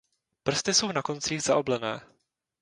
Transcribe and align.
Prsty 0.43 0.73
jsou 0.73 0.91
na 0.91 1.01
koncích 1.01 1.43
zaoblené. 1.43 2.01